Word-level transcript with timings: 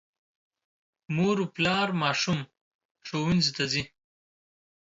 مور 1.15 1.37
او 1.43 1.47
پلار 1.55 1.87
ماشوم 2.01 2.39
ښوونځي 3.07 3.51
ته 3.57 3.63
ځي. 3.71 3.83